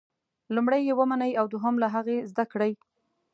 لومړی 0.55 0.81
یې 0.87 0.93
ومنئ 0.99 1.31
او 1.39 1.45
دوهم 1.53 1.75
له 1.83 1.87
هغې 1.95 2.17
زده 2.31 2.45
کړئ. 2.51 2.71